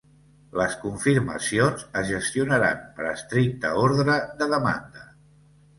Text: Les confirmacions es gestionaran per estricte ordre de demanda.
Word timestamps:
Les 0.59 0.77
confirmacions 0.85 1.83
es 2.01 2.09
gestionaran 2.13 2.83
per 2.99 3.09
estricte 3.13 3.77
ordre 3.87 4.19
de 4.43 4.51
demanda. 4.57 5.09